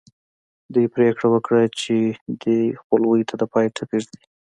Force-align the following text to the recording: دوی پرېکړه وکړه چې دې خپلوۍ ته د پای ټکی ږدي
دوی 0.73 0.87
پرېکړه 0.95 1.27
وکړه 1.31 1.63
چې 1.79 1.95
دې 2.43 2.61
خپلوۍ 2.81 3.21
ته 3.29 3.33
د 3.41 3.43
پای 3.53 3.67
ټکی 3.75 3.97
ږدي 4.03 4.21